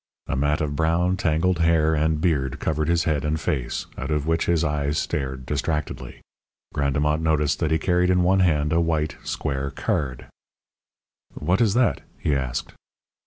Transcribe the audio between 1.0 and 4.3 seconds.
tangled hair and beard covered his head and face, out of